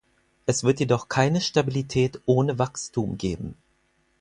[0.47, 3.55] Es wird jedoch keine Stabilität ohne Wachstum geben.